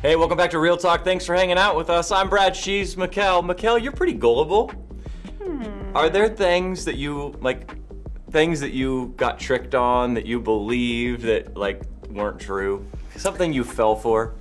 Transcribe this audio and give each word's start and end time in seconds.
Hey, 0.00 0.14
welcome 0.14 0.36
back 0.38 0.50
to 0.50 0.60
Real 0.60 0.76
Talk. 0.76 1.02
Thanks 1.02 1.26
for 1.26 1.34
hanging 1.34 1.58
out 1.58 1.74
with 1.74 1.90
us. 1.90 2.12
I'm 2.12 2.28
Brad. 2.28 2.54
She's 2.54 2.94
Michál. 2.94 3.42
Michál, 3.42 3.82
you're 3.82 3.90
pretty 3.90 4.12
gullible. 4.12 4.70
Are 5.92 6.08
there 6.08 6.28
things 6.28 6.84
that 6.84 6.94
you 6.94 7.34
like, 7.40 7.72
things 8.30 8.60
that 8.60 8.70
you 8.70 9.12
got 9.16 9.40
tricked 9.40 9.74
on 9.74 10.14
that 10.14 10.24
you 10.24 10.38
believed 10.38 11.22
that 11.22 11.56
like 11.56 11.82
weren't 12.10 12.38
true? 12.38 12.86
Something 13.16 13.52
you 13.52 13.64
fell 13.64 13.96
for? 13.96 14.34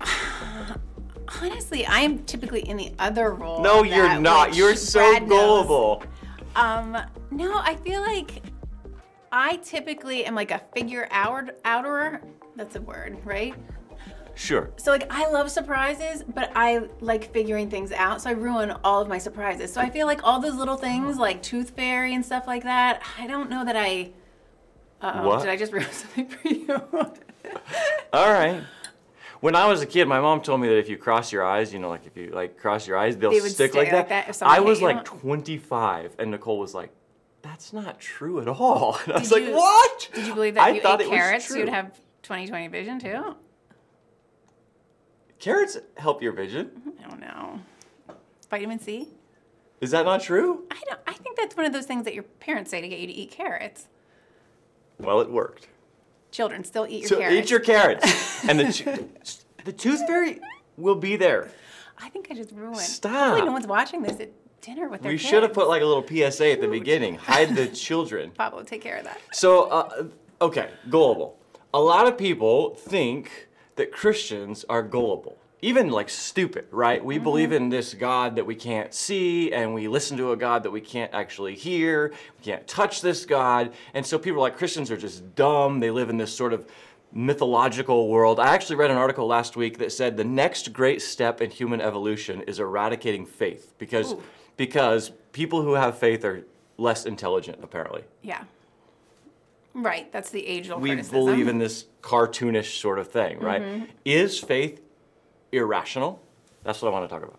Honestly, 1.42 1.84
I 1.84 2.00
am 2.00 2.20
typically 2.20 2.66
in 2.66 2.78
the 2.78 2.94
other 2.98 3.34
role. 3.34 3.60
No, 3.60 3.82
you're 3.82 4.18
not. 4.18 4.54
You're 4.54 4.76
so 4.76 5.00
Brad 5.00 5.28
knows. 5.28 5.66
gullible. 5.66 6.02
Um, 6.56 6.96
no, 7.30 7.58
I 7.58 7.74
feel 7.76 8.00
like 8.00 8.42
I 9.30 9.56
typically 9.56 10.24
am 10.24 10.34
like 10.34 10.52
a 10.52 10.62
figure 10.74 11.06
out 11.10 11.50
outer. 11.66 12.22
That's 12.56 12.76
a 12.76 12.80
word, 12.80 13.18
right? 13.26 13.54
Sure. 14.34 14.70
So 14.76 14.90
like 14.90 15.06
I 15.12 15.28
love 15.30 15.50
surprises, 15.50 16.22
but 16.26 16.50
I 16.54 16.88
like 17.00 17.32
figuring 17.32 17.68
things 17.70 17.92
out. 17.92 18.22
So 18.22 18.30
I 18.30 18.32
ruin 18.32 18.70
all 18.84 19.00
of 19.02 19.08
my 19.08 19.18
surprises. 19.18 19.72
So 19.72 19.80
I 19.80 19.90
feel 19.90 20.06
like 20.06 20.20
all 20.24 20.40
those 20.40 20.54
little 20.54 20.76
things 20.76 21.16
like 21.18 21.42
Tooth 21.42 21.70
Fairy 21.70 22.14
and 22.14 22.24
stuff 22.24 22.46
like 22.46 22.62
that. 22.64 23.02
I 23.18 23.26
don't 23.26 23.50
know 23.50 23.64
that 23.64 23.76
I. 23.76 24.10
What? 25.00 25.40
Did 25.40 25.48
I 25.50 25.56
just 25.56 25.72
ruin 25.76 25.86
something 25.90 26.28
for 26.28 26.48
you? 26.48 26.70
All 28.12 28.32
right. 28.32 28.62
When 29.40 29.56
I 29.56 29.66
was 29.66 29.80
a 29.80 29.86
kid, 29.86 30.06
my 30.06 30.20
mom 30.20 30.42
told 30.42 30.60
me 30.60 30.68
that 30.68 30.76
if 30.78 30.88
you 30.90 30.98
cross 30.98 31.32
your 31.32 31.42
eyes, 31.44 31.72
you 31.72 31.78
know, 31.78 31.88
like 31.88 32.06
if 32.06 32.16
you 32.16 32.30
like 32.30 32.58
cross 32.58 32.86
your 32.86 32.98
eyes, 32.98 33.16
they'll 33.16 33.30
They 33.30 33.40
would 33.40 33.50
stick 33.52 33.70
stay 33.72 33.78
like 33.80 33.92
like 33.92 34.08
that. 34.08 34.26
that 34.26 34.28
if 34.28 34.42
I 34.42 34.60
was 34.60 34.82
like 34.82 35.04
25, 35.04 36.16
and 36.18 36.30
Nicole 36.30 36.58
was 36.58 36.74
like, 36.74 36.90
"That's 37.40 37.72
not 37.72 37.98
true 37.98 38.40
at 38.40 38.48
all." 38.48 38.98
And 39.06 39.14
I 39.14 39.18
was 39.20 39.32
like, 39.32 39.44
you- 39.44 39.54
"What?" 39.54 40.10
Did 40.12 40.26
you 40.26 40.34
believe 40.34 40.54
that 40.56 40.64
I 40.64 40.70
if 40.70 40.76
you 40.76 40.82
thought 40.82 41.00
ate 41.00 41.06
it 41.06 41.10
was 41.10 41.18
carrots, 41.18 41.46
true. 41.46 41.60
you'd 41.60 41.68
have 41.70 41.98
20/20 42.22 42.70
vision 42.70 42.98
too? 42.98 43.34
Carrots 45.40 45.78
help 45.96 46.22
your 46.22 46.32
vision. 46.32 46.70
I 47.04 47.08
don't 47.08 47.20
know. 47.20 47.60
Vitamin 48.50 48.78
C? 48.78 49.08
Is 49.80 49.90
that 49.92 50.04
not 50.04 50.20
true? 50.20 50.64
I 50.70 50.80
don't. 50.88 51.00
I 51.06 51.14
think 51.14 51.36
that's 51.36 51.56
one 51.56 51.64
of 51.64 51.72
those 51.72 51.86
things 51.86 52.04
that 52.04 52.12
your 52.14 52.24
parents 52.24 52.70
say 52.70 52.80
to 52.80 52.88
get 52.88 52.98
you 52.98 53.06
to 53.06 53.12
eat 53.12 53.30
carrots. 53.30 53.88
Well, 54.98 55.20
it 55.20 55.30
worked. 55.30 55.68
Children 56.30 56.64
still 56.64 56.86
eat 56.86 57.00
your 57.00 57.08
So 57.08 57.18
carrots. 57.18 57.36
eat 57.36 57.50
your 57.50 57.60
carrots, 57.60 58.44
and 58.48 58.60
the 58.60 59.04
the 59.64 59.72
tooth 59.72 60.06
fairy 60.06 60.40
will 60.76 60.94
be 60.94 61.16
there. 61.16 61.50
I 61.98 62.10
think 62.10 62.28
I 62.30 62.34
just 62.34 62.52
ruined. 62.52 62.76
Stop. 62.78 63.12
Hopefully, 63.12 63.46
no 63.46 63.52
one's 63.52 63.66
watching 63.66 64.02
this 64.02 64.20
at 64.20 64.30
dinner 64.60 64.88
with 64.88 65.00
their 65.02 65.12
We 65.12 65.16
kids. 65.18 65.28
should 65.28 65.42
have 65.42 65.54
put 65.54 65.68
like 65.68 65.80
a 65.80 65.86
little 65.86 66.06
PSA 66.06 66.52
at 66.52 66.60
the 66.60 66.68
beginning. 66.68 67.14
Hide 67.16 67.56
the 67.56 67.66
children. 67.68 68.30
Pablo, 68.36 68.62
take 68.62 68.82
care 68.82 68.98
of 68.98 69.04
that. 69.04 69.18
So, 69.32 69.64
uh, 69.70 70.04
okay, 70.42 70.68
gullible. 70.90 71.38
A 71.72 71.80
lot 71.80 72.06
of 72.06 72.18
people 72.18 72.74
think 72.74 73.48
that 73.76 73.92
Christians 73.92 74.64
are 74.68 74.82
gullible, 74.82 75.38
even 75.62 75.90
like 75.90 76.08
stupid, 76.08 76.66
right? 76.70 77.04
We 77.04 77.18
believe 77.18 77.52
in 77.52 77.68
this 77.68 77.94
God 77.94 78.36
that 78.36 78.46
we 78.46 78.54
can't 78.54 78.92
see, 78.92 79.52
and 79.52 79.74
we 79.74 79.88
listen 79.88 80.16
to 80.18 80.32
a 80.32 80.36
God 80.36 80.62
that 80.64 80.70
we 80.70 80.80
can't 80.80 81.12
actually 81.14 81.54
hear. 81.54 82.12
We 82.38 82.44
can't 82.44 82.66
touch 82.66 83.00
this 83.00 83.24
God. 83.24 83.72
And 83.94 84.04
so 84.04 84.18
people 84.18 84.38
are 84.38 84.42
like, 84.48 84.56
Christians 84.58 84.90
are 84.90 84.96
just 84.96 85.34
dumb. 85.34 85.80
They 85.80 85.90
live 85.90 86.10
in 86.10 86.16
this 86.16 86.34
sort 86.34 86.52
of 86.52 86.66
mythological 87.12 88.08
world. 88.08 88.38
I 88.38 88.54
actually 88.54 88.76
read 88.76 88.90
an 88.90 88.96
article 88.96 89.26
last 89.26 89.56
week 89.56 89.78
that 89.78 89.92
said 89.92 90.16
the 90.16 90.24
next 90.24 90.72
great 90.72 91.02
step 91.02 91.40
in 91.40 91.50
human 91.50 91.80
evolution 91.80 92.42
is 92.42 92.58
eradicating 92.60 93.26
faith 93.26 93.74
because 93.78 94.14
because 94.56 95.10
people 95.32 95.62
who 95.62 95.72
have 95.74 95.98
faith 95.98 96.24
are 96.24 96.44
less 96.76 97.06
intelligent 97.06 97.58
apparently 97.62 98.04
Yeah. 98.22 98.44
Right. 99.74 100.10
That's 100.12 100.30
the 100.30 100.46
age-old 100.46 100.82
we 100.82 100.90
criticism. 100.90 101.18
believe 101.18 101.48
in 101.48 101.58
this 101.58 101.86
cartoonish 102.02 102.80
sort 102.80 102.98
of 102.98 103.08
thing, 103.08 103.38
right? 103.38 103.62
Mm-hmm. 103.62 103.84
Is 104.04 104.38
faith 104.38 104.80
irrational? 105.52 106.22
That's 106.64 106.82
what 106.82 106.88
I 106.88 106.92
want 106.92 107.08
to 107.08 107.14
talk 107.14 107.22
about. 107.22 107.38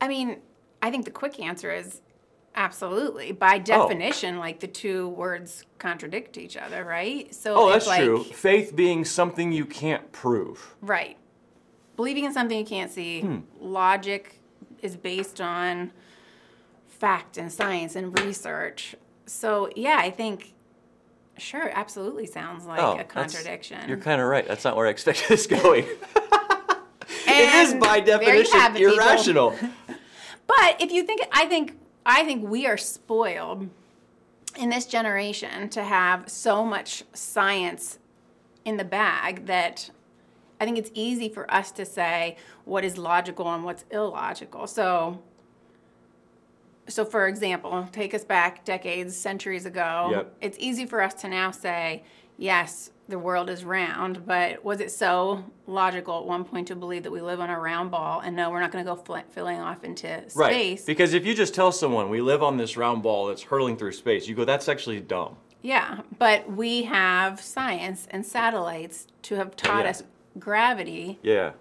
I 0.00 0.08
mean, 0.08 0.38
I 0.82 0.90
think 0.90 1.04
the 1.04 1.10
quick 1.10 1.38
answer 1.40 1.72
is 1.72 2.00
absolutely. 2.56 3.32
By 3.32 3.58
definition, 3.58 4.38
like 4.38 4.60
the 4.60 4.66
two 4.66 5.08
words 5.10 5.64
contradict 5.78 6.36
each 6.38 6.56
other, 6.56 6.84
right? 6.84 7.32
So 7.34 7.54
Oh, 7.56 7.70
that's 7.70 7.86
like, 7.86 8.04
true. 8.04 8.24
Faith 8.24 8.74
being 8.74 9.04
something 9.04 9.52
you 9.52 9.64
can't 9.64 10.10
prove. 10.12 10.74
Right. 10.80 11.16
Believing 11.96 12.24
in 12.24 12.32
something 12.32 12.58
you 12.58 12.64
can't 12.64 12.90
see, 12.90 13.20
Hmm. 13.20 13.38
logic 13.60 14.40
is 14.82 14.96
based 14.96 15.40
on 15.40 15.92
fact 16.88 17.38
and 17.38 17.52
science 17.52 17.96
and 17.96 18.18
research. 18.20 18.94
So, 19.26 19.70
yeah, 19.76 19.96
I 20.00 20.10
think, 20.10 20.53
sure, 21.38 21.70
absolutely 21.72 22.26
sounds 22.26 22.66
like 22.66 22.80
oh, 22.80 22.98
a 22.98 23.04
contradiction. 23.04 23.88
You're 23.88 23.98
kind 23.98 24.20
of 24.20 24.28
right. 24.28 24.46
That's 24.46 24.64
not 24.64 24.76
where 24.76 24.86
I 24.86 24.90
expected 24.90 25.28
this 25.28 25.46
going. 25.46 25.84
it 27.26 27.54
is 27.54 27.74
by 27.74 27.96
you 27.96 28.04
definition 28.04 28.76
it, 28.76 28.82
irrational. 28.82 29.56
But 30.46 30.76
if 30.78 30.92
you 30.92 31.04
think, 31.04 31.22
I 31.32 31.46
think, 31.46 31.78
I 32.04 32.22
think 32.24 32.46
we 32.46 32.66
are 32.66 32.76
spoiled 32.76 33.68
in 34.58 34.68
this 34.68 34.86
generation 34.86 35.68
to 35.70 35.82
have 35.82 36.28
so 36.28 36.64
much 36.64 37.02
science 37.12 37.98
in 38.64 38.76
the 38.76 38.84
bag 38.84 39.46
that 39.46 39.90
I 40.60 40.64
think 40.64 40.78
it's 40.78 40.90
easy 40.94 41.28
for 41.28 41.50
us 41.52 41.72
to 41.72 41.84
say 41.84 42.36
what 42.64 42.84
is 42.84 42.96
logical 42.96 43.52
and 43.52 43.64
what's 43.64 43.84
illogical. 43.90 44.66
So, 44.66 45.22
so 46.88 47.04
for 47.04 47.26
example, 47.28 47.88
take 47.92 48.14
us 48.14 48.24
back 48.24 48.64
decades, 48.64 49.16
centuries 49.16 49.66
ago. 49.66 50.08
Yep. 50.12 50.34
It's 50.40 50.56
easy 50.60 50.86
for 50.86 51.02
us 51.02 51.14
to 51.14 51.28
now 51.28 51.50
say, 51.50 52.04
yes, 52.36 52.90
the 53.08 53.18
world 53.18 53.50
is 53.50 53.64
round, 53.64 54.24
but 54.26 54.64
was 54.64 54.80
it 54.80 54.90
so 54.90 55.44
logical 55.66 56.18
at 56.20 56.24
one 56.24 56.42
point 56.44 56.68
to 56.68 56.74
believe 56.76 57.02
that 57.02 57.10
we 57.10 57.20
live 57.20 57.38
on 57.40 57.50
a 57.50 57.58
round 57.60 57.90
ball 57.90 58.20
and 58.20 58.34
no, 58.34 58.50
we're 58.50 58.60
not 58.60 58.72
going 58.72 58.82
to 58.84 58.90
go 58.90 58.96
fl- 58.96 59.18
filling 59.30 59.58
off 59.60 59.84
into 59.84 60.08
space? 60.30 60.34
Right. 60.34 60.80
Because 60.86 61.12
if 61.12 61.26
you 61.26 61.34
just 61.34 61.54
tell 61.54 61.70
someone 61.70 62.08
we 62.08 62.22
live 62.22 62.42
on 62.42 62.56
this 62.56 62.76
round 62.76 63.02
ball 63.02 63.26
that's 63.26 63.42
hurtling 63.42 63.76
through 63.76 63.92
space, 63.92 64.26
you 64.26 64.34
go, 64.34 64.44
that's 64.46 64.68
actually 64.68 65.00
dumb. 65.00 65.36
Yeah, 65.60 66.00
but 66.18 66.50
we 66.50 66.82
have 66.84 67.40
science 67.40 68.06
and 68.10 68.24
satellites 68.24 69.06
to 69.22 69.36
have 69.36 69.54
taught 69.56 69.84
Yeah. 69.84 69.90
us 69.90 70.02
gravity. 70.38 71.18
Yeah. 71.22 71.52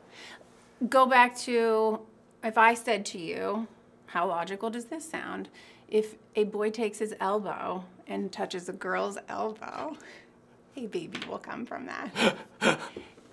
Go 0.89 1.05
back 1.05 1.37
to 1.39 1.99
if 2.43 2.57
I 2.57 2.73
said 2.73 3.05
to 3.07 3.17
you, 3.19 3.67
how 4.13 4.27
logical 4.27 4.69
does 4.69 4.85
this 4.85 5.09
sound? 5.09 5.49
If 5.87 6.15
a 6.35 6.43
boy 6.43 6.69
takes 6.69 6.99
his 6.99 7.15
elbow 7.19 7.83
and 8.05 8.31
touches 8.31 8.69
a 8.69 8.73
girl's 8.73 9.17
elbow, 9.27 9.97
a 10.77 10.85
baby 10.85 11.17
will 11.27 11.39
come 11.39 11.65
from 11.65 11.87
that. 11.87 12.35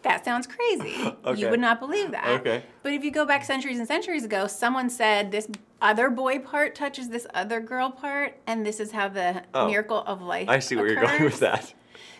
that 0.02 0.24
sounds 0.24 0.46
crazy. 0.46 0.94
Okay. 1.26 1.38
You 1.38 1.50
would 1.50 1.60
not 1.60 1.80
believe 1.80 2.12
that. 2.12 2.40
Okay. 2.40 2.62
But 2.82 2.94
if 2.94 3.04
you 3.04 3.10
go 3.10 3.26
back 3.26 3.44
centuries 3.44 3.78
and 3.78 3.86
centuries 3.86 4.24
ago, 4.24 4.46
someone 4.46 4.88
said 4.88 5.30
this 5.30 5.48
other 5.82 6.08
boy 6.08 6.38
part 6.38 6.74
touches 6.74 7.10
this 7.10 7.26
other 7.34 7.60
girl 7.60 7.90
part, 7.90 8.38
and 8.46 8.64
this 8.64 8.80
is 8.80 8.92
how 8.92 9.08
the 9.08 9.42
Oh. 9.52 9.66
miracle 9.66 10.02
of 10.06 10.22
life 10.22 10.48
I 10.48 10.60
see 10.60 10.76
where 10.76 10.86
you're 10.86 11.04
going 11.06 11.24
with 11.24 11.40
that. 11.40 11.74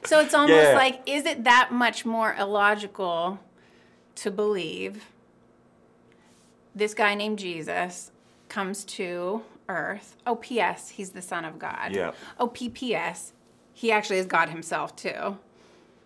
So 0.05 0.21
it's 0.21 0.35
almost 0.41 0.71
Yeah. 0.71 0.75
like, 0.77 1.01
is 1.07 1.25
it 1.25 1.45
that 1.45 1.73
much 1.73 2.05
more 2.05 2.35
illogical 2.39 3.41
to 4.17 4.31
believe 4.31 5.07
this 6.75 6.93
guy 6.93 7.15
named 7.15 7.39
Jesus 7.39 8.13
comes 8.51 8.85
to 8.85 9.43
earth? 9.69 10.17
Oh, 10.27 10.37
P.S., 10.37 10.91
he's 10.91 11.11
the 11.11 11.23
Son 11.23 11.45
of 11.47 11.59
God. 11.59 11.95
Yeah. 11.95 12.13
Oh, 12.39 12.49
P.P.S., 12.49 13.33
he 13.73 13.91
actually 13.91 14.19
is 14.19 14.27
God 14.27 14.51
himself 14.51 14.95
too. 14.95 15.39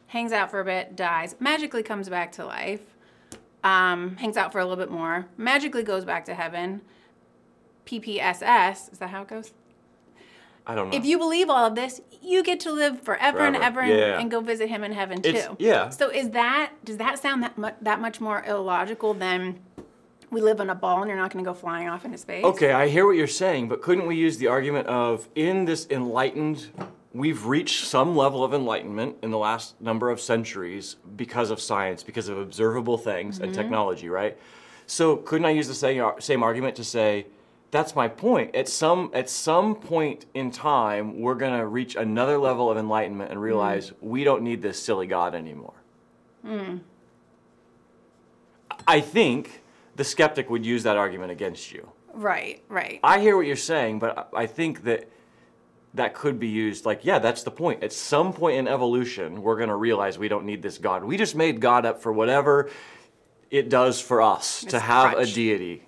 Hangs 0.09 0.31
out 0.31 0.51
for 0.51 0.61
a 0.61 0.65
bit, 0.65 0.95
dies, 0.95 1.35
magically 1.41 1.83
comes 1.83 2.09
back 2.09 2.31
to 2.33 2.45
life, 2.47 2.83
um, 3.65 4.17
hangs 4.19 4.37
out 4.37 4.53
for 4.53 4.61
a 4.61 4.65
little 4.65 4.77
bit 4.77 4.93
more, 4.93 5.27
magically 5.37 5.83
goes 5.83 6.05
back 6.05 6.25
to 6.27 6.35
heaven. 6.35 6.83
PPSS, 7.87 8.93
is 8.93 8.99
that 8.99 9.11
how 9.11 9.23
it 9.23 9.29
goes? 9.29 9.53
I 10.67 10.75
don't 10.75 10.89
know. 10.91 10.97
if 10.97 11.05
you 11.05 11.19
believe 11.19 11.51
all 11.51 11.67
of 11.67 11.75
this, 11.75 12.01
you 12.23 12.43
get 12.43 12.61
to 12.61 12.73
live 12.73 13.03
forever, 13.03 13.41
and 13.41 13.55
Forever. 13.57 13.81
ever 13.81 13.93
and, 13.93 13.99
Yeah. 13.99 14.19
and 14.19 14.31
go 14.31 14.41
visit 14.41 14.71
him 14.71 14.83
in 14.83 14.93
heaven 14.93 15.19
It's- 15.23 15.47
too. 15.47 15.57
yeah. 15.59 15.91
So 15.91 16.09
is 16.11 16.31
that 16.31 16.71
does 16.85 16.97
that 16.97 17.19
sound 17.19 17.43
that 17.43 17.59
much 17.59 17.75
that 17.83 18.01
much 18.01 18.19
more 18.19 18.43
illogical 18.47 19.13
than 19.13 19.59
we 20.31 20.41
live 20.41 20.61
on 20.61 20.71
a 20.71 20.75
ball 20.75 21.01
and 21.01 21.09
you're 21.09 21.19
not 21.19 21.33
going 21.33 21.45
to 21.45 21.49
go 21.49 21.55
flying 21.55 21.89
off 21.89 22.05
into 22.05 22.19
space? 22.19 22.45
Okay, 22.45 22.73
I 22.73 22.89
hear 22.89 23.07
what 23.07 23.17
you're 23.17 23.27
saying, 23.27 23.69
but 23.69 23.83
couldn't 23.83 24.07
we 24.07 24.17
use 24.17 24.39
the 24.39 24.49
argument 24.49 24.87
of 24.89 25.29
in 25.35 25.65
this 25.65 25.87
enlightened, 25.91 26.69
we've 27.13 27.47
reached 27.47 27.85
some 27.85 28.17
level 28.17 28.45
of 28.45 28.53
enlightenment 28.53 29.17
in 29.23 29.31
the 29.31 29.39
last 29.39 29.81
number 29.81 30.11
of 30.11 30.21
centuries 30.21 30.97
because 31.17 31.51
of 31.51 31.61
science, 31.61 32.03
because 32.03 32.29
of 32.29 32.39
observable 32.39 32.99
things 32.99 33.39
and 33.39 33.53
mm-hmm. 33.53 33.61
technology, 33.61 34.09
right? 34.09 34.39
So 34.87 35.17
couldn't 35.17 35.47
I 35.47 35.51
use 35.51 35.69
the 35.69 35.75
same, 35.75 36.05
same 36.19 36.43
argument 36.43 36.77
to 36.77 36.85
say, 36.85 37.27
that's 37.75 37.97
my 37.97 38.07
point. 38.07 38.55
At 38.55 38.69
some 38.69 39.11
at 39.15 39.29
some 39.29 39.75
point 39.75 40.27
in 40.33 40.53
time, 40.53 41.21
we're 41.21 41.35
gonna 41.35 41.67
reach 41.67 41.97
another 41.97 42.39
level 42.39 42.71
of 42.71 42.79
enlightenment 42.79 43.33
and 43.33 43.43
realize 43.43 43.91
mm. 43.91 43.95
we 44.01 44.23
don't 44.23 44.43
need 44.43 44.63
this 44.63 44.81
silly 44.81 45.09
God 45.09 45.35
anymore. 45.35 45.75
Mm. 46.47 46.81
I 48.87 49.01
think 49.01 49.64
the 49.97 50.05
skeptic 50.05 50.51
would 50.51 50.65
use 50.65 50.83
that 50.83 50.97
argument 50.97 51.33
against 51.33 51.73
you. 51.73 51.89
Right, 52.13 52.63
right. 52.69 53.01
I 53.03 53.21
hear 53.21 53.37
what 53.37 53.47
you're 53.47 53.57
saying, 53.57 53.99
but 53.99 54.31
I 54.35 54.47
think 54.47 54.85
that 54.85 55.09
that 55.95 56.15
could 56.15 56.41
be 56.41 56.49
used 56.49 56.85
like, 56.85 57.05
yeah, 57.05 57.19
that's 57.19 57.43
the 57.45 57.51
point. 57.51 57.83
At 57.83 57.93
some 57.93 58.33
point 58.33 58.57
in 58.57 58.69
evolution, 58.69 59.43
we're 59.43 59.57
going 59.57 59.69
to 59.69 59.77
realize 59.77 60.19
we 60.19 60.29
don't 60.29 60.45
need 60.45 60.61
this 60.61 60.79
God. 60.79 61.05
We 61.05 61.17
just 61.17 61.37
made 61.37 61.61
God 61.61 61.87
up 61.87 62.03
for 62.03 62.13
whatever 62.13 62.71
it 63.51 63.69
does 63.69 64.01
for 64.01 64.21
us 64.21 64.65
It's 64.65 64.73
to 64.73 64.81
have 64.81 65.17
a 65.17 65.25
deity. 65.25 65.85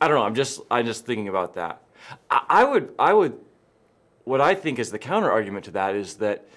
I 0.00 0.08
don't 0.08 0.16
know. 0.16 0.24
I'm 0.24 0.34
just 0.34 0.60
I'm 0.70 0.84
just 0.84 1.06
thinking 1.06 1.28
about 1.28 1.54
that. 1.54 1.82
I, 2.28 2.44
I 2.48 2.64
would 2.64 2.92
I 2.98 3.12
would 3.12 3.38
what 4.24 4.40
I 4.40 4.54
think 4.54 4.78
is 4.78 4.90
the 4.90 4.98
counter 4.98 5.30
argument 5.30 5.66
to 5.66 5.70
that 5.72 5.94
is 5.94 6.16
that 6.16 6.48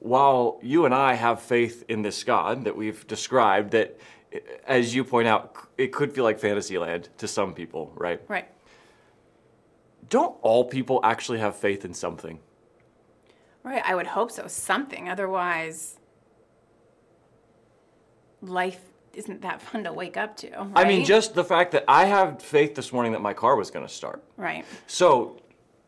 while 0.00 0.58
you 0.62 0.84
and 0.84 0.94
I 0.94 1.14
have 1.14 1.40
faith 1.40 1.84
in 1.88 2.02
this 2.02 2.22
God 2.24 2.64
that 2.64 2.76
we've 2.76 3.06
described, 3.06 3.70
that 3.70 3.98
as 4.66 4.94
you 4.94 5.04
point 5.04 5.28
out, 5.28 5.56
it 5.76 5.92
could 5.92 6.12
feel 6.12 6.24
like 6.24 6.38
fantasy 6.38 6.78
land 6.78 7.08
to 7.18 7.28
some 7.28 7.54
people, 7.54 7.92
right? 7.94 8.20
Right. 8.28 8.48
Don't 10.08 10.36
all 10.42 10.64
people 10.64 11.00
actually 11.02 11.38
have 11.38 11.56
faith 11.56 11.84
in 11.84 11.94
something? 11.94 12.38
Right. 13.62 13.82
I 13.84 13.94
would 13.94 14.08
hope 14.08 14.30
so. 14.30 14.46
Something. 14.46 15.08
Otherwise, 15.08 15.98
life 18.40 18.80
isn't 19.14 19.42
that 19.42 19.62
fun 19.70 19.84
to 19.84 19.92
wake 19.92 20.16
up 20.16 20.36
to. 20.38 20.68
I 20.74 20.84
mean, 20.84 21.04
just 21.04 21.34
the 21.34 21.44
fact 21.44 21.72
that 21.72 21.84
I 21.88 22.06
had 22.06 22.42
faith 22.42 22.74
this 22.74 22.92
morning 22.92 23.12
that 23.12 23.22
my 23.22 23.34
car 23.34 23.56
was 23.56 23.70
going 23.70 23.86
to 23.86 23.92
start. 23.92 24.22
Right. 24.36 24.64
So 24.86 25.40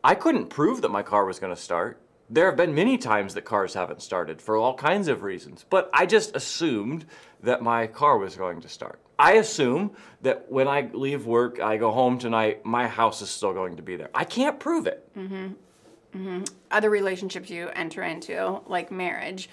I 0.03 0.15
couldn't 0.15 0.47
prove 0.47 0.81
that 0.81 0.89
my 0.89 1.03
car 1.03 1.25
was 1.25 1.39
going 1.39 1.53
to 1.55 1.61
start. 1.61 1.99
There 2.29 2.47
have 2.47 2.55
been 2.55 2.73
many 2.73 2.97
times 2.97 3.35
that 3.35 3.43
cars 3.43 3.73
haven't 3.75 4.01
started 4.01 4.41
for 4.41 4.57
all 4.57 4.73
kinds 4.73 5.07
of 5.07 5.21
reasons, 5.21 5.65
but 5.69 5.89
I 5.93 6.05
just 6.05 6.35
assumed 6.35 7.05
that 7.43 7.61
my 7.61 7.85
car 7.85 8.17
was 8.17 8.35
going 8.35 8.61
to 8.61 8.69
start. 8.69 8.99
I 9.19 9.33
assume 9.33 9.91
that 10.23 10.51
when 10.51 10.67
I 10.67 10.89
leave 10.91 11.25
work, 11.25 11.59
I 11.59 11.77
go 11.77 11.91
home 11.91 12.17
tonight, 12.17 12.65
my 12.65 12.87
house 12.87 13.21
is 13.21 13.29
still 13.29 13.53
going 13.53 13.75
to 13.77 13.83
be 13.83 13.95
there. 13.95 14.09
I 14.13 14.23
can't 14.23 14.59
prove 14.59 14.87
it. 14.87 15.07
mm-hmm 15.15 16.43
Other 16.71 16.89
relationships 16.89 17.49
you 17.49 17.69
enter 17.75 18.01
into, 18.01 18.61
like 18.67 18.91
marriage, 18.91 19.49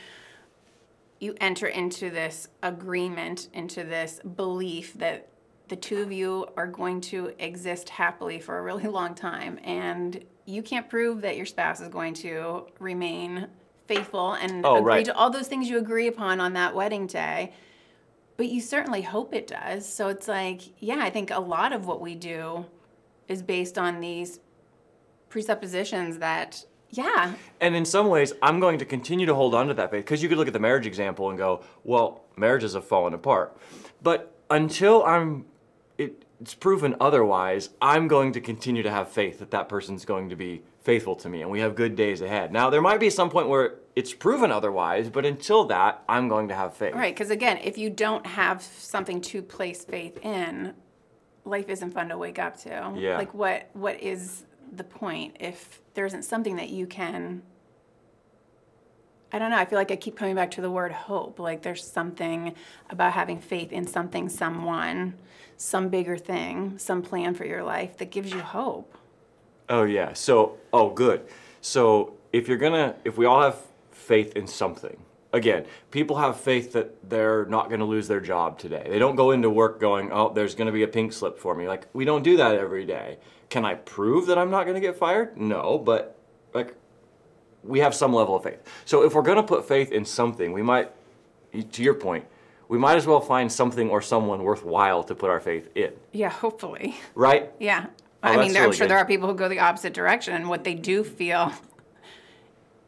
you 1.21 1.35
enter 1.41 1.67
into 1.67 2.09
this 2.11 2.49
agreement, 2.63 3.49
into 3.53 3.85
this 3.85 4.21
belief 4.21 4.95
that 4.95 5.29
the 5.73 5.77
two 5.77 6.03
of 6.03 6.13
you 6.13 6.47
are 6.55 6.67
going 6.67 7.01
to 7.01 7.33
exist 7.39 7.89
happily 7.89 8.39
for 8.39 8.59
a 8.59 8.63
really 8.63 8.87
long 8.99 9.15
time. 9.15 9.59
And 9.65 10.23
you 10.45 10.63
can't 10.63 10.87
prove 10.87 11.23
that 11.23 11.35
your 11.39 11.47
spouse 11.47 11.81
is 11.81 11.89
going 11.89 12.13
to 12.15 12.67
remain 12.79 13.47
faithful 13.87 14.35
and 14.35 14.67
Oh, 14.67 14.77
agree 14.77 14.93
right. 14.97 15.05
to 15.07 15.17
all 15.17 15.31
those 15.31 15.49
things 15.49 15.71
you 15.71 15.79
agree 15.79 16.09
upon 16.09 16.41
on 16.41 16.53
that 16.53 16.75
wedding 16.75 17.07
day. 17.07 17.55
But 18.37 18.51
you 18.51 18.61
certainly 18.61 19.01
hope 19.01 19.35
it 19.35 19.47
does. 19.47 19.91
So 19.91 20.09
it's 20.09 20.29
like, 20.29 20.61
yeah, 20.79 20.99
I 21.01 21.09
think 21.09 21.31
a 21.31 21.41
lot 21.41 21.73
of 21.73 21.87
what 21.87 22.03
we 22.03 22.17
do 22.17 22.67
is 23.27 23.43
based 23.43 23.79
on 23.79 24.01
these 24.01 24.41
presuppositions 25.31 26.19
that, 26.19 26.67
yeah, 26.91 27.33
And 27.63 27.75
in 27.75 27.87
some 27.87 28.09
ways, 28.09 28.35
I'm 28.43 28.61
going 28.61 28.79
to 28.79 28.85
continue 28.85 29.25
to 29.25 29.35
hold 29.35 29.55
on 29.55 29.69
to 29.69 29.75
that 29.75 29.91
faith 29.91 30.05
because 30.05 30.23
you 30.23 30.29
could 30.29 30.37
look 30.37 30.49
at 30.49 30.53
the 30.53 30.59
marriage 30.59 30.87
example 30.87 31.31
and 31.31 31.39
go, 31.39 31.63
well, 31.83 32.25
marriages 32.37 32.75
have 32.75 32.85
fallen 32.85 33.15
apart. 33.15 33.57
But 34.03 34.37
until 34.51 35.03
I'm, 35.05 35.47
it, 36.05 36.25
it's 36.41 36.55
proven 36.55 36.97
otherwise, 37.01 37.71
I'm 37.81 38.09
going 38.09 38.33
to 38.33 38.41
continue 38.41 38.83
to 38.83 38.91
have 38.91 39.09
faith 39.09 39.39
that 39.39 39.51
that 39.53 39.69
person's 39.69 40.05
going 40.05 40.29
to 40.31 40.37
be 40.37 40.63
faithful 40.81 41.15
to 41.17 41.29
me 41.29 41.43
and 41.43 41.51
we 41.51 41.61
have 41.61 41.75
good 41.77 41.95
days 41.95 42.21
ahead. 42.21 42.53
Now, 42.53 42.69
there 42.71 42.83
might 42.83 42.99
be 42.99 43.11
some 43.11 43.31
point 43.31 43.49
where 43.49 43.77
it's 43.95 44.13
proven 44.13 44.51
otherwise, 44.51 45.09
but 45.09 45.25
until 45.25 45.65
that, 45.67 46.03
I'm 46.09 46.29
going 46.29 46.49
to 46.49 46.55
have 46.55 46.75
faith. 46.75 46.95
right. 46.95 47.15
Because 47.15 47.31
again, 47.31 47.59
if 47.59 47.79
you 47.79 47.91
don't 47.91 48.27
have 48.27 48.63
something 48.63 49.21
to 49.23 49.43
place 49.43 49.85
faith 49.85 50.19
in, 50.23 50.75
life 51.45 51.69
isn't 51.69 51.93
fun 51.93 52.09
to 52.09 52.19
wake 52.19 52.39
up 52.39 52.59
to. 52.63 52.93
Yeah. 52.97 53.19
Like, 53.19 53.35
what 53.35 53.69
what 53.75 54.01
is 54.01 54.45
the 54.73 54.85
point 54.85 55.37
if 55.41 55.81
there 55.95 56.07
isn't 56.07 56.25
something 56.25 56.57
that 56.57 56.71
you 56.71 56.87
can? 56.87 57.43
I 59.33 59.39
don't 59.39 59.51
know. 59.51 59.57
I 59.57 59.65
feel 59.65 59.79
like 59.79 59.91
I 59.91 59.97
keep 59.97 60.17
coming 60.17 60.35
back 60.35 60.51
to 60.53 60.61
the 60.61 60.71
word 60.71 60.93
hope. 60.93 61.39
Like, 61.39 61.63
there's 61.63 61.85
something 61.85 62.55
about 62.91 63.13
having 63.15 63.41
faith 63.41 63.73
in 63.73 63.87
something, 63.87 64.29
someone, 64.29 65.15
some 65.57 65.89
bigger 65.89 66.19
thing, 66.19 66.77
some 66.79 67.03
plan 67.03 67.35
for 67.35 67.45
your 67.45 67.63
life 67.63 67.97
that 67.99 68.11
gives 68.11 68.33
you 68.33 68.41
hope. 68.41 68.97
Oh 69.69 69.85
yeah. 69.85 70.13
So 70.13 70.59
oh 70.73 70.91
good. 70.91 71.27
So 71.61 72.15
if 72.33 72.49
you're 72.49 72.59
gonna 72.59 72.97
if 73.05 73.17
we 73.17 73.27
all 73.27 73.41
have 73.41 73.57
faith 73.91 74.37
in 74.37 74.47
something, 74.47 74.99
again, 75.33 75.65
people 75.91 76.17
have 76.17 76.39
faith 76.39 76.73
that 76.73 77.09
they're 77.09 77.47
not 77.47 77.71
gonna 77.71 77.85
lose 77.85 78.09
their 78.09 78.21
job 78.21 78.59
today. 78.59 78.87
They 78.89 78.99
don't 78.99 79.17
go 79.17 79.31
into 79.31 79.49
work 79.49 79.81
going, 79.81 80.11
Oh, 80.13 80.33
there's 80.33 80.55
gonna 80.55 80.73
be 80.73 80.83
a 80.83 80.89
pink 80.89 81.13
slip 81.13 81.39
for 81.39 81.55
me. 81.55 81.69
Like 81.69 81.87
we 81.93 82.05
don't 82.05 82.23
do 82.23 82.37
that 82.39 82.57
every 82.57 82.85
day. 82.85 83.19
Can 83.49 83.65
I 83.65 83.75
prove 83.75 84.27
that 84.27 84.37
I'm 84.37 84.51
not 84.51 84.67
gonna 84.67 84.81
get 84.81 84.97
fired? 84.97 85.39
No, 85.39 85.79
but 85.79 86.19
we 87.63 87.81
have 87.81 87.95
some 87.95 88.13
level 88.13 88.37
of 88.37 88.43
faith. 88.43 88.61
So 88.85 89.03
if 89.03 89.15
we're 89.15 89.23
gonna 89.23 89.43
put 89.43 89.67
faith 89.67 89.93
in 89.93 90.05
something, 90.05 90.53
we 90.53 90.63
might 90.63 90.91
to 91.73 91.83
your 91.83 91.95
point, 91.95 92.25
we 92.69 92.79
might 92.79 92.97
as 92.97 93.07
well 93.07 93.21
find 93.21 93.53
something 93.53 93.91
or 93.91 94.01
someone 94.01 94.43
worthwhile 94.43 95.03
to 95.05 95.15
put 95.15 95.29
our 95.29 95.41
faith 95.41 95.69
in. 95.75 95.93
Yeah, 96.13 96.31
hopefully. 96.31 96.97
Right? 97.15 97.51
Yeah. 97.61 97.87
Oh, 98.23 98.29
I 98.29 98.37
mean, 98.37 98.53
there, 98.53 98.65
I'm 98.65 98.73
sure 98.73 98.85
good. 98.85 98.91
there 98.91 98.99
are 98.99 99.05
people 99.05 99.29
who 99.29 99.35
go 99.35 99.49
the 99.49 99.59
opposite 99.59 99.93
direction, 99.93 100.35
and 100.35 100.49
what 100.49 100.65
they 100.65 100.75
do 100.75 101.03
feel 101.05 101.53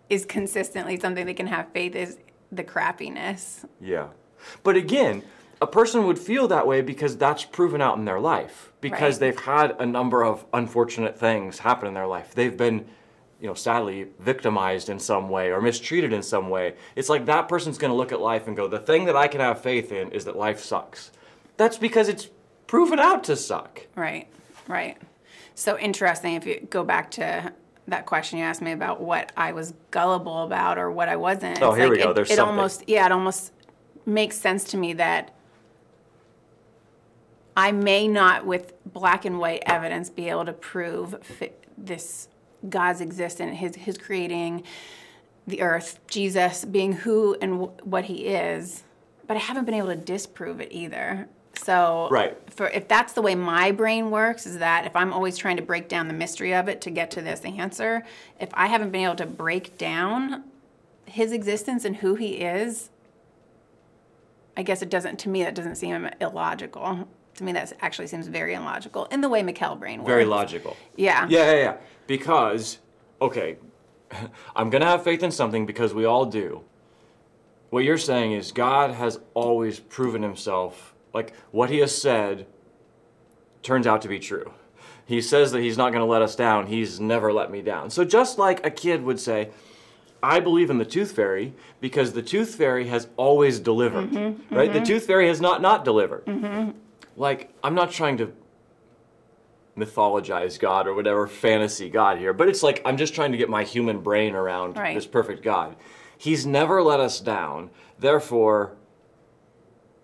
is 0.08 0.24
consistently 0.24 0.98
something 0.98 1.26
they 1.26 1.34
can 1.34 1.48
have 1.48 1.68
faith 1.72 1.94
is 1.94 2.18
the 2.52 2.62
crappiness. 2.64 3.64
Yeah. 3.80 4.08
But 4.62 4.76
again, 4.76 5.22
a 5.60 5.66
person 5.66 6.06
would 6.06 6.18
feel 6.18 6.46
that 6.48 6.66
way 6.66 6.80
because 6.82 7.16
that's 7.16 7.44
proven 7.44 7.80
out 7.80 7.98
in 7.98 8.04
their 8.04 8.20
life. 8.20 8.70
Because 8.80 9.14
Right. 9.14 9.20
they've 9.32 9.40
had 9.40 9.76
a 9.80 9.86
number 9.86 10.22
of 10.22 10.44
unfortunate 10.52 11.18
things 11.18 11.60
happen 11.60 11.88
in 11.88 11.94
their 11.94 12.06
life. 12.06 12.34
They've 12.34 12.56
been, 12.56 12.86
you 13.40 13.46
know, 13.46 13.54
sadly 13.54 14.08
victimized 14.20 14.88
in 14.88 14.98
some 14.98 15.28
way 15.28 15.50
or 15.50 15.60
mistreated 15.60 16.12
in 16.12 16.22
some 16.22 16.48
way. 16.48 16.74
It's 16.96 17.08
like 17.08 17.26
that 17.26 17.48
person's 17.48 17.78
going 17.78 17.90
to 17.90 17.96
look 17.96 18.12
at 18.12 18.20
life 18.20 18.46
and 18.46 18.56
go, 18.56 18.68
the 18.68 18.78
thing 18.78 19.04
that 19.06 19.16
I 19.16 19.28
can 19.28 19.40
have 19.40 19.60
faith 19.60 19.92
in 19.92 20.10
is 20.12 20.24
that 20.24 20.36
life 20.36 20.60
sucks. 20.60 21.10
That's 21.56 21.76
because 21.76 22.08
it's 22.08 22.28
proven 22.66 22.98
out 22.98 23.24
to 23.24 23.36
suck. 23.36 23.86
Right, 23.96 24.28
right. 24.66 24.96
So 25.54 25.78
interesting 25.78 26.34
if 26.34 26.46
you 26.46 26.66
go 26.70 26.84
back 26.84 27.10
to 27.12 27.52
that 27.86 28.06
question 28.06 28.38
you 28.38 28.44
asked 28.44 28.62
me 28.62 28.72
about 28.72 29.00
what 29.00 29.30
I 29.36 29.52
was 29.52 29.74
gullible 29.90 30.44
about 30.44 30.78
or 30.78 30.90
what 30.90 31.08
I 31.08 31.16
wasn't. 31.16 31.60
Oh, 31.60 31.74
here 31.74 31.90
we 31.90 31.98
go. 31.98 32.10
It, 32.10 32.14
There's 32.14 32.30
it 32.30 32.36
something. 32.36 32.56
almost, 32.56 32.84
yeah, 32.88 33.04
it 33.06 33.12
almost 33.12 33.52
makes 34.06 34.36
sense 34.36 34.64
to 34.64 34.76
me 34.76 34.94
that 34.94 35.34
I 37.56 37.72
may 37.72 38.08
not, 38.08 38.46
with 38.46 38.72
black 38.84 39.24
and 39.24 39.38
white 39.38 39.62
evidence, 39.66 40.10
be 40.10 40.28
able 40.28 40.44
to 40.46 40.52
prove 40.52 41.16
this 41.76 42.28
God's 42.68 43.00
existence, 43.00 43.58
his 43.58 43.76
his 43.76 43.98
creating 43.98 44.62
the 45.46 45.60
earth, 45.60 45.98
Jesus 46.06 46.64
being 46.64 46.92
who 46.92 47.36
and 47.40 47.60
wh- 47.60 47.86
what 47.86 48.04
he 48.04 48.26
is, 48.26 48.82
but 49.26 49.36
I 49.36 49.40
haven't 49.40 49.64
been 49.66 49.74
able 49.74 49.88
to 49.88 49.96
disprove 49.96 50.60
it 50.60 50.68
either. 50.70 51.28
So, 51.56 52.08
Right. 52.10 52.36
for 52.50 52.68
if 52.68 52.88
that's 52.88 53.12
the 53.12 53.22
way 53.22 53.34
my 53.34 53.70
brain 53.70 54.10
works, 54.10 54.46
is 54.46 54.58
that 54.58 54.86
if 54.86 54.96
I'm 54.96 55.12
always 55.12 55.36
trying 55.36 55.56
to 55.58 55.62
break 55.62 55.88
down 55.88 56.08
the 56.08 56.14
mystery 56.14 56.54
of 56.54 56.68
it 56.68 56.80
to 56.82 56.90
get 56.90 57.10
to 57.12 57.20
this 57.22 57.42
answer, 57.44 58.04
if 58.40 58.48
I 58.54 58.66
haven't 58.66 58.90
been 58.90 59.02
able 59.04 59.14
to 59.16 59.26
break 59.26 59.76
down 59.78 60.44
his 61.06 61.30
existence 61.30 61.84
and 61.84 61.96
who 61.96 62.14
he 62.16 62.36
is, 62.36 62.88
I 64.56 64.62
guess 64.62 64.82
it 64.82 64.88
doesn't. 64.90 65.18
To 65.20 65.28
me, 65.28 65.42
that 65.42 65.54
doesn't 65.54 65.76
seem 65.76 66.08
illogical. 66.20 67.08
To 67.36 67.44
me, 67.44 67.52
that 67.52 67.72
actually 67.80 68.06
seems 68.06 68.28
very 68.28 68.54
illogical 68.54 69.06
in 69.06 69.20
the 69.20 69.28
way 69.28 69.42
Michál 69.42 69.78
brain 69.78 70.00
works. 70.00 70.08
Very 70.08 70.24
logical. 70.24 70.76
Yeah. 70.96 71.26
Yeah, 71.28 71.50
yeah, 71.52 71.56
yeah. 71.58 71.76
Because, 72.06 72.78
okay, 73.20 73.56
I'm 74.56 74.70
going 74.70 74.82
to 74.82 74.88
have 74.88 75.04
faith 75.04 75.22
in 75.22 75.30
something 75.30 75.66
because 75.66 75.94
we 75.94 76.04
all 76.04 76.26
do. 76.26 76.64
What 77.70 77.84
you're 77.84 77.98
saying 77.98 78.32
is 78.32 78.52
God 78.52 78.92
has 78.92 79.18
always 79.34 79.80
proven 79.80 80.22
himself, 80.22 80.94
like 81.12 81.34
what 81.50 81.70
he 81.70 81.78
has 81.78 81.96
said 81.96 82.46
turns 83.62 83.86
out 83.86 84.02
to 84.02 84.08
be 84.08 84.20
true. 84.20 84.52
He 85.06 85.20
says 85.20 85.52
that 85.52 85.60
he's 85.60 85.76
not 85.76 85.90
going 85.90 86.00
to 86.00 86.10
let 86.10 86.22
us 86.22 86.36
down. 86.36 86.66
He's 86.66 87.00
never 87.00 87.32
let 87.32 87.50
me 87.50 87.62
down. 87.62 87.90
So 87.90 88.04
just 88.04 88.38
like 88.38 88.64
a 88.64 88.70
kid 88.70 89.02
would 89.02 89.20
say, 89.20 89.50
I 90.22 90.40
believe 90.40 90.70
in 90.70 90.78
the 90.78 90.84
tooth 90.86 91.12
fairy 91.12 91.52
because 91.80 92.12
the 92.12 92.22
tooth 92.22 92.54
fairy 92.54 92.86
has 92.86 93.08
always 93.16 93.60
delivered, 93.60 94.10
mm-hmm, 94.10 94.54
right? 94.54 94.72
The 94.72 94.78
mm-hmm. 94.78 94.86
tooth 94.86 95.06
fairy 95.06 95.28
has 95.28 95.40
not 95.40 95.60
not 95.60 95.84
delivered. 95.84 96.24
Mm-hmm. 96.24 96.70
Like 97.16 97.52
I'm 97.62 97.74
not 97.74 97.90
trying 97.90 98.16
to 98.18 98.32
mythologize 99.76 100.58
God 100.58 100.86
or 100.86 100.94
whatever 100.94 101.26
fantasy 101.26 101.88
God 101.90 102.18
here, 102.18 102.32
but 102.32 102.48
it's 102.48 102.62
like 102.62 102.80
I'm 102.84 102.96
just 102.96 103.14
trying 103.14 103.32
to 103.32 103.38
get 103.38 103.48
my 103.48 103.64
human 103.64 104.00
brain 104.00 104.34
around 104.34 104.76
Right. 104.76 104.94
this 104.94 105.06
perfect 105.06 105.42
God. 105.42 105.76
He's 106.16 106.46
never 106.46 106.82
let 106.82 107.00
us 107.00 107.20
down. 107.20 107.70
Therefore, 107.98 108.76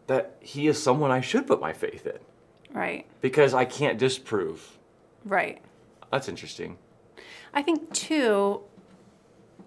that 0.07 0.37
he 0.41 0.67
is 0.67 0.83
someone 0.83 1.11
I 1.13 1.21
should 1.21 1.47
put 1.47 1.61
my 1.61 1.73
faith 1.73 2.05
in 2.07 2.19
Right. 2.73 3.07
because 3.21 3.55
I 3.55 3.65
can't 3.65 3.97
disprove. 3.99 4.79
Right. 5.25 5.61
That's 6.11 6.29
interesting. 6.29 6.79
I 7.55 7.63
think 7.63 7.93
too, 7.93 8.61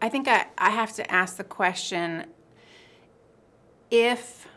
I 0.02 0.10
think 0.10 0.28
I, 0.28 0.48
I 0.58 0.70
have 0.72 0.94
to 0.96 1.10
ask 1.12 1.38
the 1.38 1.44
question 1.46 2.26
if, 3.90 4.48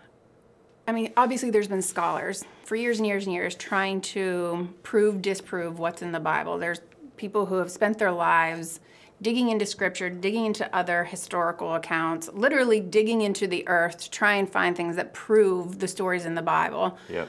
I 0.88 0.92
mean, 0.92 1.12
obviously 1.16 1.50
there's 1.50 1.68
been 1.68 1.82
scholars 1.82 2.44
for 2.66 2.74
years 2.74 2.98
and 2.98 3.06
years 3.06 3.26
and 3.26 3.32
years 3.32 3.54
trying 3.54 4.00
to 4.00 4.68
prove, 4.82 5.22
disprove 5.22 5.78
what's 5.78 6.02
in 6.02 6.10
the 6.10 6.20
Bible. 6.20 6.58
There's 6.58 6.80
people 7.16 7.46
who 7.46 7.56
have 7.56 7.70
spent 7.70 7.98
their 7.98 8.10
lives 8.10 8.80
digging 9.22 9.48
into 9.48 9.64
scripture, 9.64 10.10
digging 10.10 10.46
into 10.46 10.76
other 10.76 11.04
historical 11.04 11.74
accounts, 11.74 12.28
literally 12.32 12.80
digging 12.80 13.22
into 13.22 13.46
the 13.46 13.66
earth 13.68 13.98
to 13.98 14.10
try 14.10 14.34
and 14.34 14.50
find 14.50 14.76
things 14.76 14.96
that 14.96 15.14
prove 15.14 15.78
the 15.78 15.88
stories 15.88 16.26
in 16.26 16.34
the 16.34 16.42
Bible. 16.42 16.98
Yep. 17.08 17.28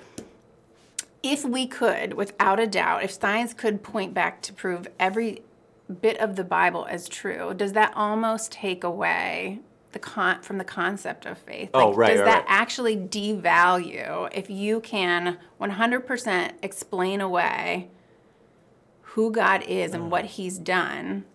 If 1.24 1.46
we 1.46 1.68
could, 1.68 2.14
without 2.14 2.60
a 2.60 2.68
doubt, 2.68 3.04
if 3.04 3.12
science 3.12 3.54
could 3.54 3.84
point 3.84 4.14
back 4.14 4.42
to 4.44 4.54
prove 4.54 4.88
every 5.00 5.44
bit 6.02 6.18
of 6.20 6.36
the 6.36 6.44
Bible 6.44 6.86
as 6.90 7.08
true, 7.08 7.54
does 7.54 7.74
that 7.74 7.94
almost 7.96 8.52
take 8.52 8.84
away 8.84 9.60
the 9.98 10.10
con- 10.10 10.42
from 10.42 10.58
the 10.60 10.64
concept 10.64 11.26
of 11.26 11.38
faith? 11.40 11.72
Oh, 11.74 11.94
right, 11.94 12.10
Does 12.10 12.20
right, 12.20 12.26
that 12.26 12.46
right. 12.46 12.46
actually 12.48 12.96
devalue 12.96 14.30
if 14.32 14.50
you 14.50 14.80
can 14.82 15.38
100% 15.60 16.52
explain 16.62 17.22
away 17.22 17.90
who 19.02 19.32
God 19.32 19.64
is 19.64 19.94
and 19.94 20.04
mm. 20.04 20.10
what 20.10 20.26
He's 20.26 20.60
done? 20.60 21.26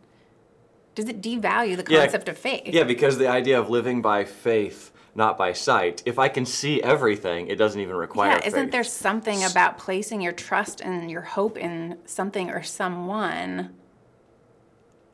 Does 0.95 1.09
it 1.09 1.21
devalue 1.21 1.77
the 1.77 1.91
Yeah, 1.91 2.03
concept 2.03 2.29
of 2.29 2.39
faith? 2.39 2.69
Yeah, 2.69 2.85
because 2.85 3.19
the 3.19 3.29
idea 3.29 3.59
of 3.59 3.69
living 3.69 4.03
by 4.03 4.25
faith, 4.25 4.93
not 5.15 5.37
by 5.37 5.53
sight. 5.53 6.03
If 6.07 6.19
I 6.19 6.29
can 6.29 6.47
see 6.47 6.81
everything, 6.83 7.49
it 7.49 7.57
doesn't 7.57 7.81
even 7.81 7.97
require. 7.97 8.33
Yeah, 8.33 8.47
isn't 8.47 8.65
faith. 8.67 8.73
there 8.73 8.85
something 8.85 9.43
about 9.43 9.79
placing 9.79 10.21
your 10.21 10.33
trust 10.33 10.81
and 10.81 11.11
your 11.11 11.23
hope 11.23 11.59
in 11.59 11.99
something 12.05 12.51
or 12.51 12.63
someone 12.63 13.75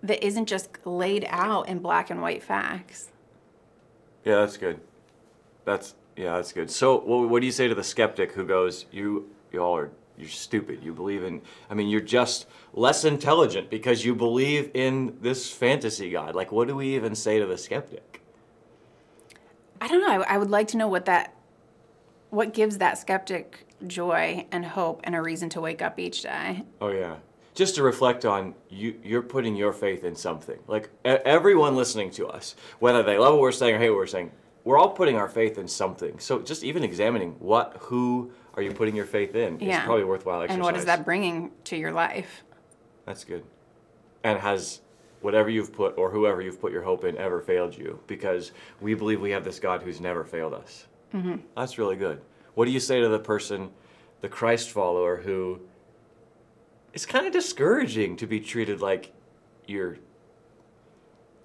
that 0.03 0.25
isn't 0.25 0.47
just 0.47 0.69
laid 0.85 1.27
out 1.31 1.69
in 1.69 1.79
black 1.79 2.11
and 2.11 2.21
white 2.21 2.43
facts? 2.43 3.11
Yeah, 4.25 4.37
that's 4.37 4.57
good. 4.57 4.81
That's 5.65 5.95
yeah, 6.17 6.35
that's 6.35 6.53
good. 6.53 6.71
So, 6.71 6.99
what, 6.99 7.29
what 7.29 7.41
do 7.41 7.47
you 7.47 7.53
say 7.53 7.69
to 7.69 7.75
the 7.75 7.85
skeptic 7.85 8.33
who 8.33 8.45
goes, 8.45 8.87
"You, 8.91 9.31
you 9.53 9.61
all 9.61 9.77
are 9.77 9.91
you're 10.17 10.29
stupid. 10.29 10.81
You 10.83 10.93
believe 10.93 11.23
in. 11.23 11.43
I 11.71 11.75
mean, 11.75 11.89
you're 11.89 12.01
just 12.01 12.47
less 12.73 13.05
intelligent 13.05 13.71
because 13.71 14.05
you 14.05 14.15
believe 14.15 14.71
in 14.75 15.17
this 15.21 15.51
fantasy 15.51 16.11
god." 16.11 16.35
Like, 16.35 16.51
what 16.51 16.69
do 16.69 16.75
we 16.75 16.95
even 16.97 17.15
say 17.15 17.39
to 17.39 17.47
the 17.47 17.57
skeptic? 17.57 18.23
I 19.81 19.89
don't 19.89 20.01
know. 20.01 20.23
I, 20.23 20.35
I 20.35 20.39
would 20.39 20.51
like 20.51 20.69
to 20.69 20.77
know 20.77 20.89
what 20.89 21.05
that, 21.05 21.35
what 22.31 22.53
gives 22.53 22.79
that 22.79 22.99
skeptic 22.99 23.67
joy 23.87 24.47
and 24.51 24.65
hope 24.65 25.01
and 25.05 25.15
a 25.15 25.23
reason 25.23 25.49
to 25.51 25.61
wake 25.61 25.83
up 25.83 25.99
each 25.99 26.23
day. 26.23 26.65
Oh 26.81 26.89
yeah. 26.89 27.17
Just 27.59 27.75
to 27.75 27.83
reflect 27.83 28.25
on 28.25 28.55
you, 28.69 28.95
you're 29.03 29.21
putting 29.21 29.57
your 29.57 29.73
faith 29.73 30.05
in 30.05 30.15
something. 30.15 30.61
Like 30.69 30.91
everyone 31.05 31.75
listening 31.75 32.13
to 32.13 32.29
us, 32.29 32.55
whether 32.79 33.03
they 33.03 33.19
love 33.19 33.33
what 33.33 33.41
we're 33.41 33.51
saying 33.51 33.75
or 33.75 33.79
hate 33.81 33.91
what 33.91 33.97
we're 33.97 34.07
saying, 34.07 34.31
we're 34.63 34.79
all 34.79 34.91
putting 34.91 35.17
our 35.17 35.29
faith 35.29 35.59
in 35.59 35.67
something. 35.67 36.21
So 36.21 36.39
just 36.39 36.63
even 36.63 36.85
examining 36.85 37.33
what, 37.41 37.77
who 37.81 38.31
are 38.55 38.63
you 38.63 38.71
putting 38.71 38.95
your 38.95 39.07
faith 39.07 39.35
in 39.35 39.59
Yeah. 39.59 39.81
is 39.81 39.85
probably 39.87 40.05
worthwhile 40.05 40.43
exercise. 40.43 40.55
And 40.55 40.63
what 40.63 40.77
is 40.77 40.85
that 40.85 41.05
bringing 41.05 41.51
to 41.65 41.77
your 41.77 41.91
life? 41.91 42.45
That's 43.07 43.25
good. 43.25 43.43
And 44.23 44.39
has 44.39 44.81
whatever 45.21 45.51
you've 45.51 45.73
put 45.73 45.99
or 45.99 46.13
whoever 46.13 46.41
you've 46.41 46.61
put 46.61 46.71
your 46.71 46.83
hope 46.83 47.03
in 47.03 47.19
ever 47.19 47.41
failed 47.41 47.77
you? 47.77 47.99
Because 48.07 48.53
we 48.81 48.95
believe 48.95 49.21
we 49.21 49.33
have 49.33 49.43
this 49.43 49.59
God 49.59 49.83
who's 49.83 50.01
never 50.01 50.23
failed 50.23 50.55
us. 50.55 50.87
Mm-hmm. 51.13 51.39
That's 51.57 51.77
really 51.77 51.97
good. 51.97 52.21
What 52.55 52.67
do 52.67 52.71
you 52.71 52.79
say 52.79 53.01
to 53.01 53.09
the 53.09 53.19
person, 53.19 53.71
the 54.21 54.29
Christ 54.29 54.71
follower, 54.71 55.17
who 55.17 55.59
it's 56.93 57.07
kind 57.07 57.27
of 57.27 57.33
discouraging 57.33 58.17
to 58.17 58.27
be 58.27 58.41
treated 58.41 58.81
like 58.81 59.13
you're 59.67 59.99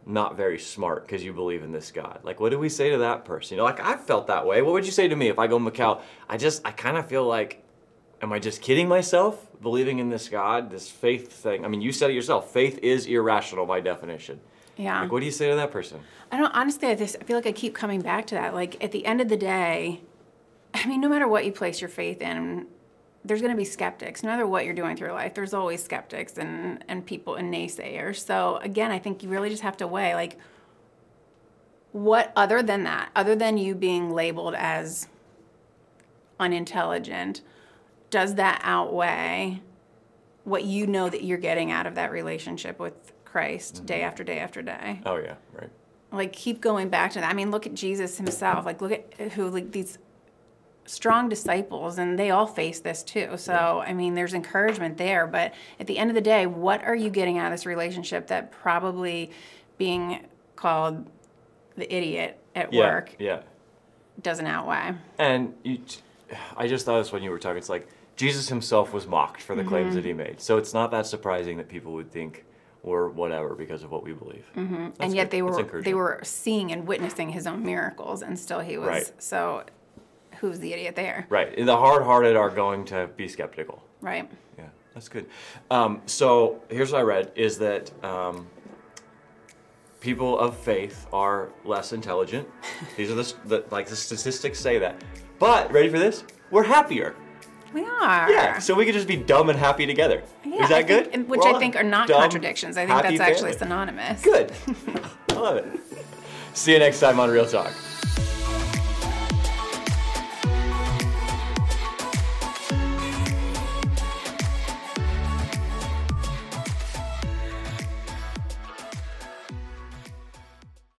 not 0.06 0.36
very 0.36 0.60
smart 0.60 1.06
because 1.06 1.24
you 1.24 1.34
believe 1.34 1.64
in 1.64 1.72
this 1.72 1.92
God. 1.92 2.20
Like, 2.24 2.40
what 2.40 2.50
do 2.52 2.60
we 2.60 2.70
say 2.70 2.90
to 2.90 2.98
that 3.00 3.26
person? 3.26 3.56
You 3.56 3.60
know, 3.60 3.66
like 3.66 3.80
I've 3.80 4.04
felt 4.06 4.28
that 4.28 4.46
way. 4.46 4.62
What 4.62 4.74
would 4.74 4.86
you 4.86 4.92
say 4.92 5.08
to 5.08 5.16
me 5.16 5.30
if 5.30 5.40
I 5.40 5.48
go 5.48 5.60
Michál? 5.60 6.02
I 6.28 6.38
just, 6.38 6.62
I 6.66 6.72
kind 6.72 6.98
of 6.98 7.08
feel 7.08 7.26
like, 7.26 7.64
am 8.22 8.34
I 8.34 8.40
just 8.40 8.62
kidding 8.62 8.88
myself 8.88 9.48
believing 9.62 10.00
in 10.00 10.10
this 10.10 10.30
God, 10.30 10.70
this 10.70 10.90
faith 10.90 11.32
thing? 11.32 11.66
I 11.66 11.68
mean, 11.68 11.82
you 11.82 11.92
said 11.92 12.10
it 12.10 12.14
yourself. 12.14 12.52
Faith 12.52 12.80
is 12.82 13.06
irrational 13.06 13.66
by 13.66 13.80
definition. 13.80 14.40
Yeah. 14.78 15.02
Like, 15.02 15.12
what 15.12 15.20
do 15.20 15.26
you 15.26 15.32
say 15.32 15.50
to 15.50 15.56
that 15.56 15.72
person? 15.72 16.00
I 16.32 16.38
don't 16.38 16.54
honestly. 16.54 16.88
I 16.88 16.96
just 16.96 17.16
I 17.22 17.24
feel 17.24 17.38
like 17.38 17.46
I 17.46 17.52
keep 17.52 17.76
coming 17.76 18.02
back 18.02 18.26
to 18.28 18.36
that. 18.36 18.54
Like 18.54 18.84
at 18.84 18.92
the 18.92 19.06
end 19.06 19.22
of 19.22 19.30
the 19.30 19.38
day, 19.38 20.02
I 20.74 20.88
mean, 20.88 21.00
no 21.00 21.10
matter 21.10 21.28
what 21.28 21.46
you 21.46 21.52
place 21.52 21.80
your 21.80 21.90
faith 21.90 22.22
in, 22.22 22.66
there's 23.25 23.42
going 23.42 23.53
to 23.53 23.58
be 23.58 23.65
skeptics. 23.65 24.24
No 24.24 24.30
matter 24.30 24.46
what 24.46 24.65
you're 24.65 24.74
doing 24.74 24.96
through 24.98 25.08
your 25.08 25.15
life, 25.15 25.34
there's 25.34 25.53
always 25.53 25.84
skeptics 25.84 26.38
and 26.38 26.84
and 26.88 27.06
people 27.06 27.36
and 27.36 27.53
naysayers. 27.53 28.25
So 28.25 28.58
again, 28.58 28.92
I 28.92 29.00
think 29.00 29.24
you 29.24 29.30
really 29.30 29.50
just 29.50 29.63
have 29.63 29.77
to 29.77 29.88
weigh 29.88 30.15
like 30.15 30.38
what 31.92 32.34
other 32.36 32.62
than 32.62 32.84
that, 32.84 33.12
other 33.15 33.36
than 33.36 33.58
you 33.58 33.75
being 33.75 34.12
labeled 34.12 34.56
as 34.56 35.08
unintelligent, 36.39 37.42
does 38.10 38.36
that 38.36 38.60
outweigh 38.63 39.62
what 40.44 40.65
you 40.65 40.86
know 40.88 41.08
that 41.08 41.24
you're 41.24 41.38
getting 41.38 41.72
out 41.72 41.88
of 41.88 41.96
that 41.96 42.12
relationship 42.12 42.80
with 42.80 43.13
Christ 43.24 43.86
day 43.86 44.00
mm-hmm. 44.00 44.08
after 44.08 44.24
day 44.24 44.39
after 44.39 44.62
day? 44.62 45.01
Oh 45.06 45.18
yeah, 45.18 45.36
right. 45.53 45.70
like 46.12 46.34
keep 46.34 46.60
going 46.60 46.89
back 46.89 47.12
to 47.13 47.20
that. 47.22 47.30
I 47.30 47.34
mean, 47.34 47.51
look 47.51 47.65
at 47.65 47.74
Jesus 47.74 48.18
himself. 48.18 48.65
Like 48.65 48.82
look 48.82 48.92
at 48.92 49.32
who 49.34 49.50
like 49.50 49.72
these 49.72 49.98
strong 50.86 51.30
disciples 51.30 51.98
and 51.98 52.20
they 52.20 52.30
all 52.32 52.46
face 52.48 52.80
this 52.80 53.04
too. 53.04 53.38
So, 53.38 53.82
I 53.86 53.94
mean, 53.94 54.16
there's 54.16 54.34
encouragement 54.34 54.98
there, 54.98 55.25
but 55.28 55.54
at 55.80 55.88
the 55.88 55.98
end 55.98 56.10
of 56.10 56.16
the 56.16 56.22
day, 56.22 56.46
what 56.46 56.84
are 56.84 56.96
you 56.96 57.10
getting 57.10 57.38
out 57.38 57.46
of 57.48 57.52
this 57.54 57.66
relationship 57.66 58.28
that 58.28 58.52
probably 58.52 59.32
being 59.78 60.25
called 60.56 61.06
the 61.75 61.94
idiot 61.94 62.38
at 62.56 62.72
Yeah, 62.74 62.80
work 62.82 63.16
yeah. 63.18 63.42
doesn't 64.22 64.46
outweigh? 64.46 64.94
And 65.18 65.54
you, 65.63 65.80
I 66.58 66.68
just 66.68 66.86
thought 66.86 67.00
this 67.00 67.12
when 67.12 67.24
you 67.24 67.32
were 67.32 67.40
talking. 67.40 67.58
It's 67.58 67.70
like 67.70 67.88
Jesus 68.16 68.50
himself 68.50 68.94
was 68.94 69.08
mocked 69.08 69.42
for 69.42 69.56
the 69.56 69.63
claims 69.63 69.96
that 69.96 70.06
he 70.06 70.13
made. 70.13 70.42
So 70.42 70.58
it's 70.58 70.74
not 70.74 70.92
that 70.92 71.06
surprising 71.06 71.58
that 71.58 71.70
people 71.70 71.94
would 71.94 72.12
think 72.12 72.46
we're 72.84 73.08
whatever 73.08 73.56
because 73.56 73.84
of 73.84 73.92
what 73.92 74.04
we 74.04 74.12
believe. 74.12 74.46
Mm-hmm. 74.58 74.88
and 75.00 75.16
yet 75.16 75.32
they 75.32 75.42
were 75.42 75.63
they 75.82 75.94
were 75.94 76.20
seeing 76.24 76.72
and 76.74 76.86
witnessing 76.86 77.30
his 77.30 77.48
own 77.48 77.63
miracles 77.63 78.22
and 78.22 78.38
still 78.38 78.60
he 78.60 78.78
was 78.78 78.88
Right. 78.88 79.12
so 79.24 79.63
who's 80.44 80.60
the 80.60 80.74
idiot 80.74 80.96
there? 80.96 81.26
right. 81.30 81.58
And 81.58 81.68
the 81.68 81.78
hard-hearted 81.78 82.36
are 82.36 82.50
going 82.50 82.84
to 82.86 83.10
be 83.16 83.28
skeptical. 83.30 83.82
Right. 84.02 84.30
Yeah, 84.58 84.66
that's 84.94 85.08
good. 85.08 85.26
Um, 85.72 86.02
so 86.06 86.62
here's 86.70 86.92
what 86.92 87.00
I 87.00 87.04
read: 87.04 87.32
is 87.36 87.58
that 87.60 87.92
um, 88.04 88.48
people 90.02 90.38
of 90.38 90.58
faith 90.58 91.08
are 91.14 91.50
less 91.64 91.94
intelligent. 91.94 92.48
These 92.98 93.10
are 93.10 93.16
the, 93.16 93.34
the 93.46 93.64
like 93.72 93.88
the 93.88 93.96
statistics 93.96 94.60
say 94.60 94.80
that. 94.80 95.02
But 95.40 95.72
ready 95.72 95.88
for 95.90 95.98
this? 96.00 96.24
We're 96.52 96.64
happier. 96.64 97.16
We 97.74 97.86
are. 97.86 98.30
Yeah, 98.32 98.60
so 98.60 98.76
we 98.76 98.86
could 98.86 98.94
just 98.94 99.08
be 99.08 99.16
dumb 99.16 99.50
and 99.50 99.58
happy 99.58 99.88
together. 99.88 100.22
Yeah, 100.46 100.64
Is 100.64 100.70
that 100.70 100.88
think- 100.88 101.12
good? 101.12 101.28
which 101.30 101.40
We're 101.40 101.56
I 101.56 101.60
think 101.60 101.76
are 101.76 101.84
not 101.84 102.08
dumb, 102.08 102.20
contradictions. 102.22 102.78
I 102.78 102.86
think 102.86 103.02
that's 103.02 103.20
actually 103.20 103.54
family. 103.54 103.58
synonymous. 103.58 104.22
Good. 104.22 104.52
I 105.30 105.34
love 105.34 105.58
it. 105.58 105.66
See 106.54 106.74
you 106.74 106.80
next 106.80 107.00
time 107.00 107.20
on 107.20 107.30
Real 107.32 107.48
Talk. 107.48 107.72